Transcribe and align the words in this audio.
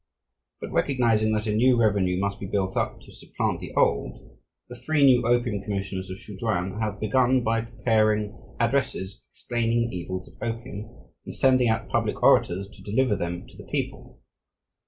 But 0.59 0.71
recognizing 0.71 1.31
that 1.33 1.45
a 1.45 1.53
new 1.53 1.79
revenue 1.79 2.19
must 2.19 2.39
be 2.39 2.47
built 2.47 2.75
up 2.75 3.01
to 3.01 3.11
supplant 3.11 3.59
the 3.59 3.71
old, 3.75 4.35
the 4.67 4.75
three 4.75 5.05
new 5.05 5.27
opium 5.27 5.61
commissioners 5.61 6.09
of 6.09 6.17
Sze 6.17 6.37
chuan 6.37 6.79
have 6.81 6.99
begun 6.99 7.43
by 7.43 7.61
preparing 7.61 8.35
addresses 8.59 9.21
explaining 9.29 9.81
the 9.91 9.95
evils 9.97 10.27
of 10.27 10.41
opium, 10.41 10.89
and 11.23 11.35
sending 11.35 11.69
out 11.69 11.87
"public 11.89 12.23
orators" 12.23 12.67
to 12.69 12.81
deliver 12.81 13.15
them 13.15 13.45
to 13.45 13.55
the 13.55 13.67
people. 13.71 14.19